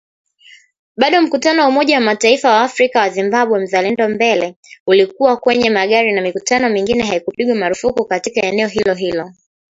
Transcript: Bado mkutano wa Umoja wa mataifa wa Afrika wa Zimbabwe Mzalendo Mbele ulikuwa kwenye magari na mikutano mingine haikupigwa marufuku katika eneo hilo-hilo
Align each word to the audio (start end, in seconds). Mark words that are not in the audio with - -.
Bado 0.97 1.21
mkutano 1.21 1.61
wa 1.61 1.67
Umoja 1.69 1.95
wa 1.95 2.01
mataifa 2.01 2.49
wa 2.49 2.61
Afrika 2.61 2.99
wa 2.99 3.09
Zimbabwe 3.09 3.59
Mzalendo 3.59 4.09
Mbele 4.09 4.55
ulikuwa 4.87 5.37
kwenye 5.37 5.69
magari 5.69 6.13
na 6.13 6.21
mikutano 6.21 6.69
mingine 6.69 7.03
haikupigwa 7.03 7.55
marufuku 7.55 8.05
katika 8.05 8.41
eneo 8.41 8.67
hilo-hilo 8.67 9.31